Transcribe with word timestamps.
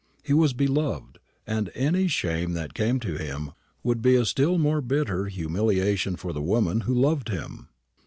He 0.23 0.33
was 0.33 0.53
beloved, 0.53 1.19
and 1.45 1.69
any 1.75 2.07
shame 2.07 2.53
that 2.53 2.73
came 2.73 2.99
to 3.01 3.17
him 3.17 3.51
would 3.83 4.01
be 4.01 4.15
a 4.15 4.25
still 4.25 4.57
more 4.57 4.81
bitter 4.81 5.27
humiliation 5.27 6.15
for 6.15 6.33
the 6.33 6.41
woman 6.41 6.81
who 6.81 6.93
loved 6.99 7.29
him. 7.29 7.67